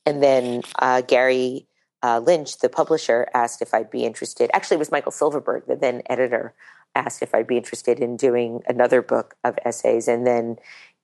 [0.08, 1.68] And then uh, Gary
[2.04, 4.50] uh, Lynch, the publisher, asked if I'd be interested.
[4.54, 6.54] Actually, it was Michael Silverberg, the then editor,
[6.94, 10.08] asked if I'd be interested in doing another book of essays.
[10.08, 10.58] And then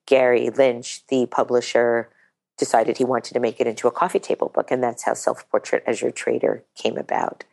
[0.06, 2.10] Gary Lynch, the publisher,
[2.58, 4.72] decided he wanted to make it into a coffee table book.
[4.72, 7.44] And that's how Self Portrait as Your Traitor came about.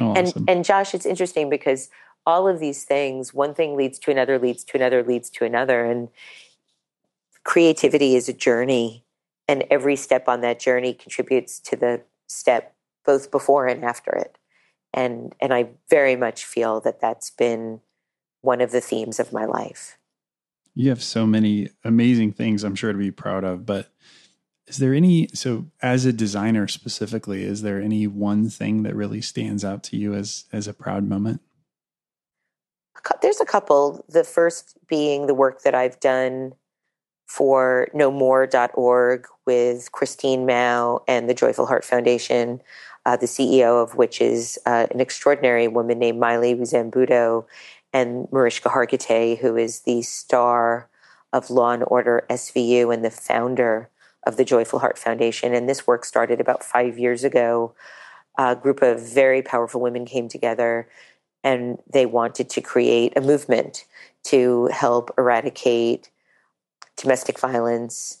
[0.00, 0.44] Oh, and, awesome.
[0.48, 1.88] and Josh, it's interesting because
[2.26, 5.84] all of these things, one thing leads to another, leads to another, leads to another.
[5.84, 6.08] And
[7.44, 9.04] creativity is a journey.
[9.48, 14.36] And every step on that journey contributes to the step both before and after it.
[14.92, 17.80] And, and I very much feel that that's been
[18.40, 19.96] one of the themes of my life.
[20.76, 23.90] You have so many amazing things I'm sure to be proud of, but
[24.66, 29.20] is there any so as a designer specifically is there any one thing that really
[29.20, 31.40] stands out to you as as a proud moment?
[33.22, 34.04] There's a couple.
[34.08, 36.52] The first being the work that i've done
[37.26, 42.60] for nomore.org with christine mau and the joyful heart foundation
[43.04, 47.44] uh, the ceo of which is uh, an extraordinary woman named Maile Zambuto
[47.96, 50.88] and mariska hargitay who is the star
[51.32, 53.90] of law and order svu and the founder
[54.26, 55.54] of the Joyful Heart Foundation.
[55.54, 57.74] And this work started about five years ago.
[58.36, 60.88] A group of very powerful women came together
[61.42, 63.86] and they wanted to create a movement
[64.24, 66.10] to help eradicate
[66.96, 68.18] domestic violence,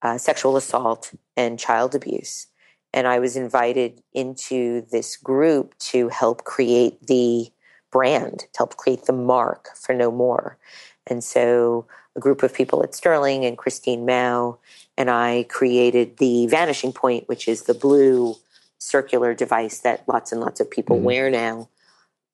[0.00, 2.46] uh, sexual assault, and child abuse.
[2.94, 7.50] And I was invited into this group to help create the
[7.92, 10.58] brand, to help create the mark for No More.
[11.06, 14.58] And so a group of people at Sterling and Christine Mau
[14.96, 18.36] and I created the vanishing point, which is the blue
[18.78, 21.06] circular device that lots and lots of people mm-hmm.
[21.06, 21.68] wear now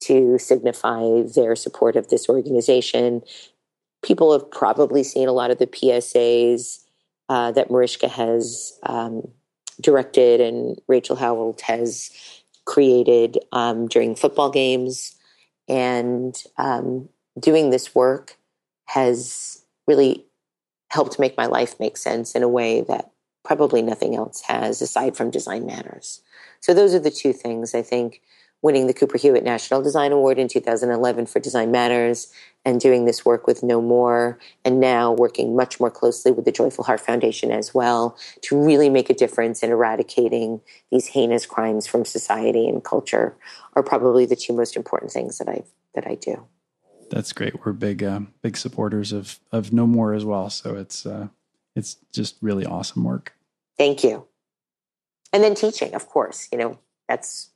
[0.01, 3.23] to signify their support of this organization.
[4.03, 6.85] People have probably seen a lot of the PSAs
[7.29, 9.29] uh, that Mariska has um,
[9.81, 12.11] directed and Rachel Howald has
[12.65, 15.15] created um, during football games.
[15.69, 18.37] And um, doing this work
[18.87, 20.27] has really
[20.91, 23.11] helped make my life make sense in a way that
[23.45, 26.23] probably nothing else has aside from design matters.
[26.61, 28.21] So those are the two things I think
[28.63, 32.33] winning the Cooper Hewitt National Design Award in 2011 for Design Matters
[32.65, 36.53] and doing this work with No More and now working much more closely with the
[36.53, 41.87] Joyful Heart Foundation as well to really make a difference in eradicating these heinous crimes
[41.87, 43.37] from society and culture
[43.75, 45.63] are probably the two most important things that I
[45.95, 46.47] that I do.
[47.11, 47.65] That's great.
[47.65, 50.51] We're big, uh, big supporters of of No More as well.
[50.51, 51.29] So it's uh,
[51.77, 53.35] it's just really awesome work.
[53.79, 54.27] Thank you.
[55.33, 56.49] And then teaching, of course.
[56.51, 57.51] You know, that's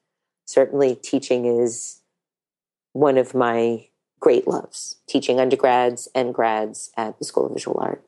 [0.52, 2.00] certainly teaching is
[2.92, 3.86] one of my
[4.20, 4.96] great loves.
[5.06, 8.04] Teaching undergrads and grads at the School of Visual Art.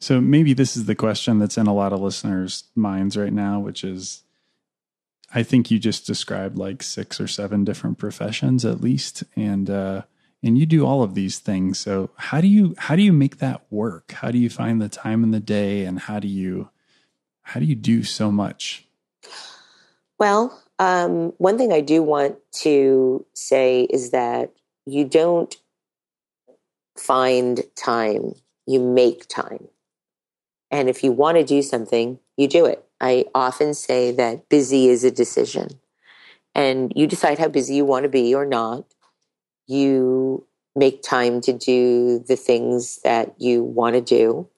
[0.00, 3.60] So maybe this is the question that's in a lot of listeners' minds right now,
[3.60, 4.22] which is
[5.34, 9.24] I think you just described like six or seven different professions at least.
[9.36, 10.02] And uh,
[10.42, 13.38] and you do all of these things so how do you how do you make
[13.38, 16.68] that work how do you find the time in the day and how do you
[17.42, 18.86] how do you do so much
[20.18, 24.52] well um, one thing i do want to say is that
[24.86, 25.56] you don't
[26.98, 28.34] find time.
[28.66, 29.68] You make time.
[30.70, 32.84] And if you want to do something you do it.
[33.00, 35.80] I often say that busy is a decision.
[36.54, 38.84] And you decide how busy you want to be or not.
[39.66, 44.48] You make time to do the things that you want to do.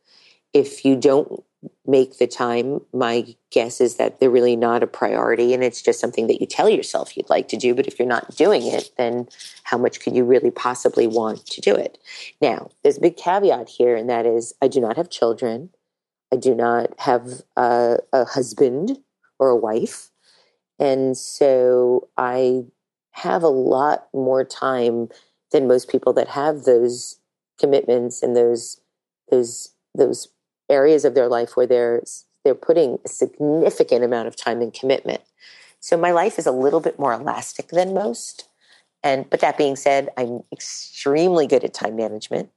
[0.52, 1.42] If you don't
[1.86, 6.00] make the time, my guess is that they're really not a priority and it's just
[6.00, 7.74] something that you tell yourself you'd like to do.
[7.74, 9.28] But if you're not doing it, then
[9.64, 11.98] how much could you really possibly want to do it?
[12.40, 15.70] Now, there's a big caveat here, and that is I do not have children.
[16.32, 18.98] I do not have a, a husband
[19.38, 20.10] or a wife.
[20.78, 22.64] And so I
[23.12, 25.08] have a lot more time
[25.52, 27.20] than most people that have those
[27.58, 28.80] commitments and those
[29.30, 30.28] those those
[30.70, 32.02] areas of their life where they're
[32.44, 35.20] they're putting a significant amount of time and commitment.
[35.80, 38.48] So my life is a little bit more elastic than most.
[39.02, 42.50] And but that being said, I'm extremely good at time management.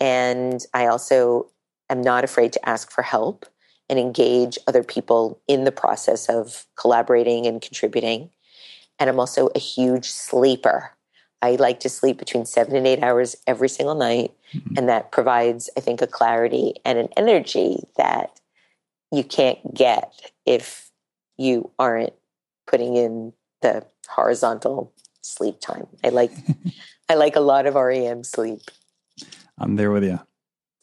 [0.00, 1.48] And I also
[1.90, 3.46] am not afraid to ask for help
[3.88, 8.30] and engage other people in the process of collaborating and contributing
[8.98, 10.92] and I'm also a huge sleeper.
[11.40, 14.32] I like to sleep between seven and eight hours every single night.
[14.52, 14.74] Mm-hmm.
[14.76, 18.40] And that provides, I think, a clarity and an energy that
[19.12, 20.90] you can't get if
[21.36, 22.12] you aren't
[22.66, 25.86] putting in the horizontal sleep time.
[26.04, 26.32] I like
[27.08, 28.62] I like a lot of REM sleep.
[29.58, 30.20] I'm there with you.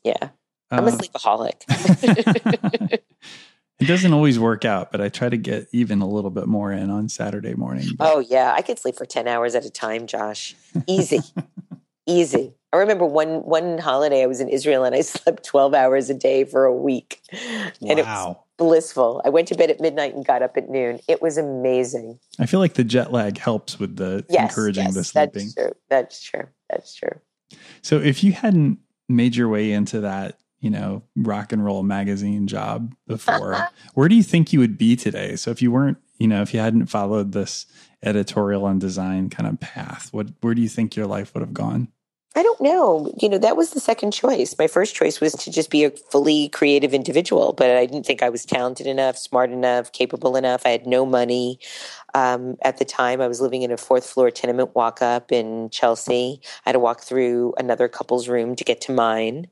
[0.03, 0.29] Yeah.
[0.71, 3.01] I'm uh, a sleepaholic.
[3.79, 6.71] It doesn't always work out, but I try to get even a little bit more
[6.71, 7.89] in on Saturday morning.
[7.97, 8.13] But.
[8.13, 10.55] Oh yeah, I could sleep for 10 hours at a time, Josh.
[10.87, 11.19] Easy.
[12.07, 12.53] Easy.
[12.71, 16.13] I remember one one holiday I was in Israel and I slept 12 hours a
[16.13, 17.21] day for a week.
[17.31, 17.91] And wow.
[17.91, 19.21] it was blissful.
[19.25, 20.99] I went to bed at midnight and got up at noon.
[21.07, 22.19] It was amazing.
[22.39, 25.49] I feel like the jet lag helps with the yes, encouraging yes, the sleeping.
[25.55, 25.71] That's true.
[25.89, 26.47] That's true.
[26.69, 27.59] That's true.
[27.81, 32.47] So if you hadn't made your way into that you know, rock and roll magazine
[32.47, 35.35] job before, where do you think you would be today?
[35.35, 37.65] So if you weren't, you know, if you hadn't followed this
[38.03, 41.53] editorial and design kind of path, what where do you think your life would have
[41.53, 41.89] gone?
[42.37, 43.13] I don't know.
[43.21, 44.55] You know, that was the second choice.
[44.59, 48.21] My first choice was to just be a fully creative individual, but I didn't think
[48.21, 50.63] I was talented enough, smart enough, capable enough.
[50.65, 51.59] I had no money.
[52.13, 55.69] Um, at the time, I was living in a fourth floor tenement walk up in
[55.69, 56.41] Chelsea.
[56.65, 59.47] I had to walk through another couple's room to get to mine,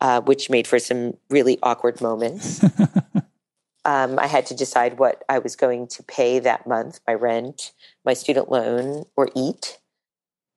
[0.00, 2.62] uh, which made for some really awkward moments.
[3.84, 7.72] um, I had to decide what I was going to pay that month my rent,
[8.04, 9.78] my student loan, or eat.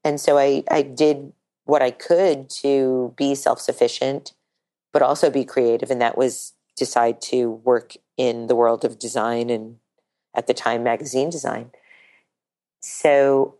[0.04, 1.34] And so I, I did
[1.66, 4.34] what I could to be self sufficient,
[4.92, 5.92] but also be creative.
[5.92, 9.78] And that was decide to work in the world of design and
[10.36, 11.72] at the time magazine design.
[12.82, 13.56] So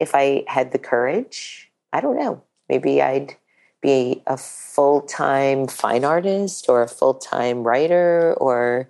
[0.00, 3.36] if I had the courage, I don't know, maybe I'd
[3.80, 8.88] be a full time fine artist or a full time writer or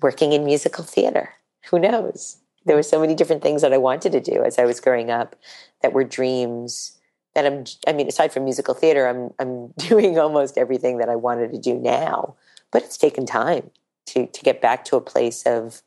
[0.00, 1.34] working in musical theater.
[1.70, 2.38] Who knows?
[2.68, 5.10] there were so many different things that I wanted to do as I was growing
[5.10, 5.34] up
[5.82, 6.98] that were dreams
[7.34, 11.16] that I'm I mean aside from musical theater I'm I'm doing almost everything that I
[11.16, 12.36] wanted to do now
[12.70, 13.70] but it's taken time
[14.06, 15.82] to to get back to a place of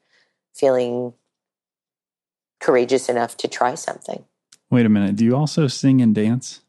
[0.53, 1.13] feeling
[2.59, 4.23] courageous enough to try something.
[4.69, 6.60] Wait a minute, do you also sing and dance?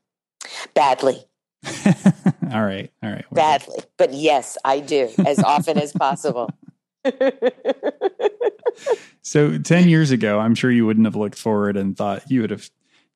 [0.74, 1.24] Badly.
[1.86, 3.24] all right, all right.
[3.32, 3.76] Badly.
[3.76, 3.86] Good.
[3.96, 6.50] But yes, I do as often as possible.
[9.22, 12.50] so 10 years ago, I'm sure you wouldn't have looked forward and thought you would
[12.50, 12.68] have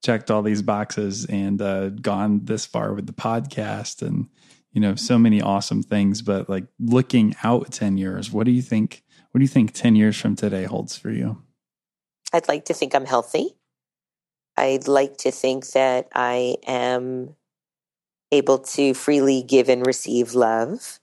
[0.04, 4.28] checked all these boxes and uh, gone this far with the podcast and,
[4.72, 6.22] you know, so many awesome things.
[6.22, 9.02] But like looking out 10 years, what do you think?
[9.30, 11.42] What do you think 10 years from today holds for you?
[12.32, 13.56] I'd like to think I'm healthy.
[14.56, 17.36] I'd like to think that I am
[18.32, 20.98] able to freely give and receive love.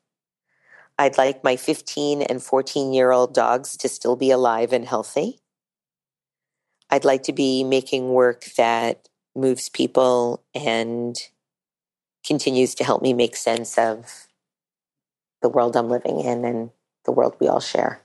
[0.97, 5.39] I'd like my 15 and 14 year old dogs to still be alive and healthy.
[6.89, 11.17] I'd like to be making work that moves people and
[12.25, 14.27] continues to help me make sense of
[15.41, 16.69] the world I'm living in and
[17.05, 18.01] the world we all share.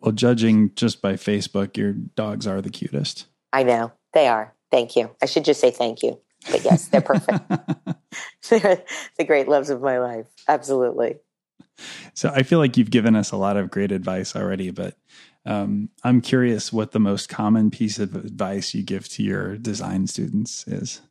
[0.00, 3.26] Well, judging just by Facebook, your dogs are the cutest.
[3.52, 3.92] I know.
[4.12, 4.54] They are.
[4.70, 5.14] Thank you.
[5.22, 6.20] I should just say thank you.
[6.50, 7.40] But yes, they're perfect.
[8.48, 8.82] they're
[9.18, 10.26] the great loves of my life.
[10.48, 11.16] Absolutely.
[12.14, 14.96] So I feel like you've given us a lot of great advice already, but
[15.44, 20.06] um, I'm curious what the most common piece of advice you give to your design
[20.06, 21.02] students is.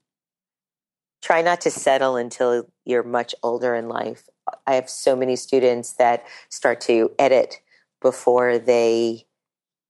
[1.21, 4.27] Try not to settle until you're much older in life.
[4.67, 7.61] I have so many students that start to edit
[8.01, 9.25] before they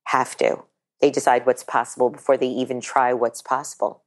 [0.06, 0.64] have to.
[1.02, 4.04] They decide what's possible before they even try what's possible.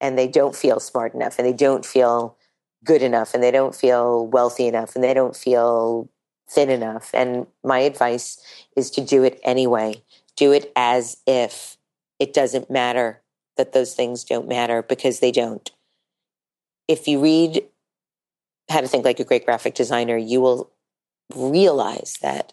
[0.00, 2.36] And they don't feel smart enough and they don't feel
[2.84, 6.08] good enough and they don't feel wealthy enough and they don't feel
[6.48, 7.10] thin enough.
[7.12, 8.40] And my advice
[8.76, 10.02] is to do it anyway.
[10.36, 11.76] Do it as if
[12.18, 13.22] it doesn't matter
[13.56, 15.70] that those things don't matter because they don't.
[16.88, 17.64] If you read
[18.70, 20.70] How to Think Like a Great Graphic Designer, you will
[21.34, 22.52] realize that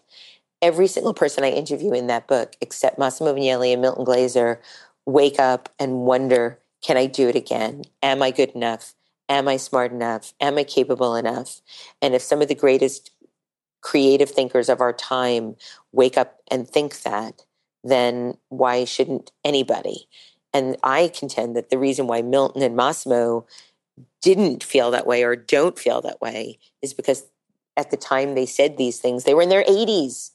[0.64, 4.62] every single person I interview in that book, except Massimo Vignelli and Milton Glaser,
[5.04, 7.82] wake up and wonder, can I do it again?
[8.02, 8.94] Am I good enough?
[9.28, 10.32] Am I smart enough?
[10.40, 11.60] Am I capable enough?
[12.00, 13.10] And if some of the greatest
[13.82, 15.56] creative thinkers of our time
[15.92, 17.42] wake up and think that,
[17.84, 20.08] then why shouldn't anybody?
[20.54, 23.46] And I contend that the reason why Milton and Massimo
[24.22, 27.26] didn't feel that way or don't feel that way is because
[27.76, 30.30] at the time they said these things, they were in their 80s.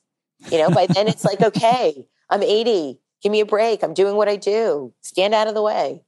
[0.51, 2.99] You know, by then it's like, okay, I'm 80.
[3.21, 3.83] Give me a break.
[3.83, 4.93] I'm doing what I do.
[5.01, 6.03] Stand out of the way.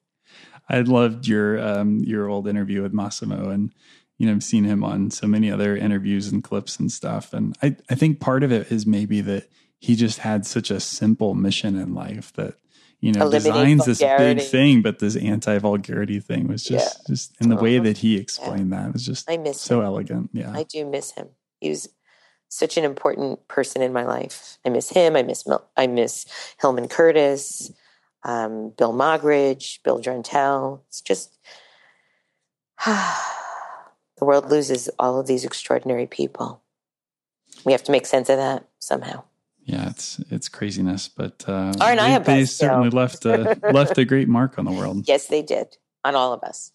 [0.69, 3.73] I loved your um, your old interview with Massimo, and
[4.17, 7.34] you know I've seen him on so many other interviews and clips and stuff.
[7.34, 10.79] And I I think part of it is maybe that he just had such a
[10.79, 12.55] simple mission in life that
[13.01, 17.03] you know designs this big thing, but this anti vulgarity thing was just yeah.
[17.07, 18.84] just in the way that he explained yeah.
[18.84, 19.86] that was just I miss so him.
[19.86, 20.29] elegant.
[20.32, 21.29] Yeah, I do miss him.
[21.59, 21.89] He was
[22.51, 24.57] such an important person in my life.
[24.65, 25.15] I miss him.
[25.15, 26.25] I miss Mil- I miss
[26.59, 27.71] Hillman Curtis
[28.23, 30.81] um, Bill Moggridge, Bill Drenttel.
[30.87, 31.37] It's just
[32.85, 36.61] the world loses all of these extraordinary people.
[37.65, 39.23] We have to make sense of that somehow.
[39.63, 44.57] Yeah, it's it's craziness, but uh, they, they certainly left a left a great mark
[44.57, 45.07] on the world.
[45.07, 46.71] Yes, they did on all of us.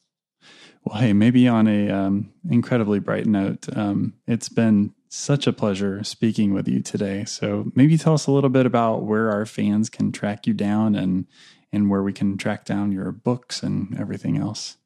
[0.84, 6.04] Well, hey, maybe on a um, incredibly bright note, um, it's been such a pleasure
[6.04, 7.24] speaking with you today.
[7.24, 10.94] So maybe tell us a little bit about where our fans can track you down
[10.94, 11.26] and
[11.72, 14.76] and where we can track down your books and everything else.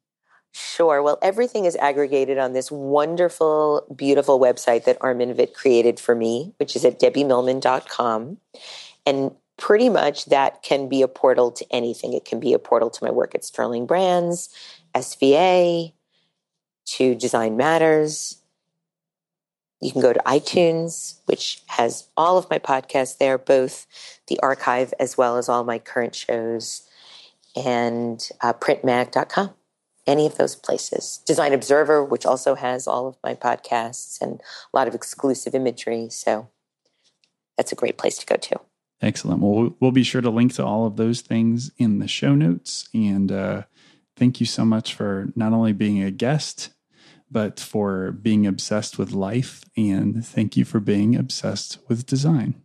[0.53, 1.01] Sure.
[1.01, 6.53] Well, everything is aggregated on this wonderful, beautiful website that Armin Vit created for me,
[6.57, 8.37] which is at debbiemillman.com.
[9.05, 12.13] And pretty much that can be a portal to anything.
[12.13, 14.49] It can be a portal to my work at Sterling Brands,
[14.93, 15.93] SVA,
[16.85, 18.40] to Design Matters.
[19.81, 23.87] You can go to iTunes, which has all of my podcasts there, both
[24.27, 26.87] the archive as well as all my current shows,
[27.55, 29.51] and uh, printmag.com
[30.07, 31.19] any of those places.
[31.25, 34.41] Design Observer, which also has all of my podcasts and
[34.73, 36.09] a lot of exclusive imagery.
[36.09, 36.49] So
[37.57, 38.59] that's a great place to go to.
[39.01, 39.41] Excellent.
[39.41, 42.87] Well, we'll be sure to link to all of those things in the show notes.
[42.93, 43.63] And uh,
[44.15, 46.69] thank you so much for not only being a guest,
[47.31, 49.63] but for being obsessed with life.
[49.77, 52.61] And thank you for being obsessed with design.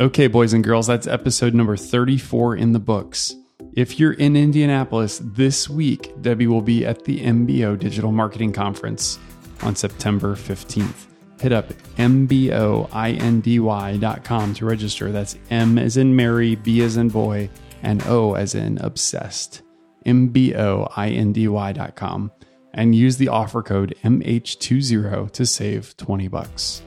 [0.00, 3.34] Okay, boys and girls, that's episode number 34 in the books.
[3.74, 9.18] If you're in Indianapolis this week, Debbie will be at the MBO Digital Marketing Conference
[9.62, 11.06] on September 15th.
[11.40, 15.12] Hit up MBOINDY.com to register.
[15.12, 17.48] That's M as in Mary, B as in boy,
[17.82, 19.62] and O as in obsessed.
[20.04, 22.32] MBOINDY.com
[22.72, 26.82] and use the offer code MH20 to save 20 bucks.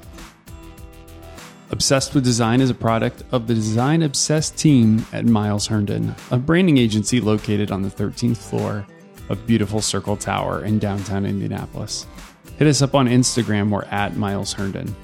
[1.72, 6.38] Obsessed with Design is a product of the Design Obsessed team at Miles Herndon, a
[6.38, 8.86] branding agency located on the 13th floor
[9.30, 12.06] of beautiful Circle Tower in downtown Indianapolis.
[12.58, 14.96] Hit us up on Instagram, we're at Miles Herndon.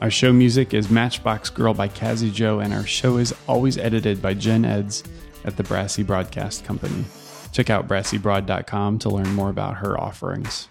[0.00, 4.22] Our show music is Matchbox Girl by Kazzy Joe, and our show is always edited
[4.22, 5.04] by Jen Eds
[5.44, 7.04] at the Brassy Broadcast Company.
[7.52, 10.68] Check out brassybroad.com to learn more about her offerings.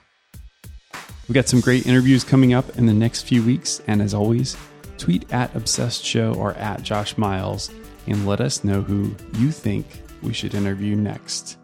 [1.28, 4.58] We've got some great interviews coming up in the next few weeks, and as always,
[4.98, 7.70] tweet at Obsessed Show or at Josh Miles
[8.08, 9.86] and let us know who you think
[10.24, 11.58] we should interview next.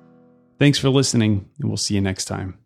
[0.59, 2.64] Thanks for listening, and we'll see you next time.